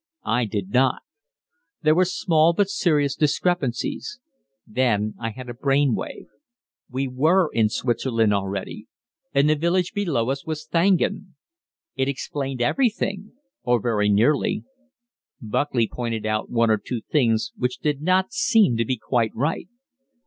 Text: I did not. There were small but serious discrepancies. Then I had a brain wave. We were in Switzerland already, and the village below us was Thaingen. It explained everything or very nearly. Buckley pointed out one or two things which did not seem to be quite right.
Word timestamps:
I 0.25 0.45
did 0.45 0.71
not. 0.71 1.03
There 1.83 1.93
were 1.93 2.05
small 2.05 2.53
but 2.53 2.69
serious 2.69 3.15
discrepancies. 3.15 4.19
Then 4.65 5.13
I 5.19 5.29
had 5.29 5.47
a 5.47 5.53
brain 5.53 5.93
wave. 5.93 6.25
We 6.89 7.07
were 7.07 7.49
in 7.53 7.69
Switzerland 7.69 8.33
already, 8.33 8.87
and 9.31 9.47
the 9.47 9.53
village 9.53 9.93
below 9.93 10.31
us 10.31 10.43
was 10.43 10.65
Thaingen. 10.65 11.35
It 11.95 12.09
explained 12.09 12.63
everything 12.63 13.33
or 13.61 13.79
very 13.79 14.09
nearly. 14.09 14.63
Buckley 15.39 15.87
pointed 15.87 16.25
out 16.25 16.49
one 16.49 16.71
or 16.71 16.81
two 16.83 17.01
things 17.01 17.51
which 17.55 17.77
did 17.77 18.01
not 18.01 18.33
seem 18.33 18.77
to 18.77 18.85
be 18.85 18.97
quite 18.97 19.35
right. 19.35 19.67